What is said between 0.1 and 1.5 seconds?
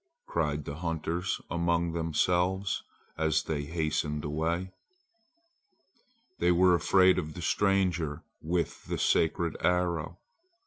cried the hunters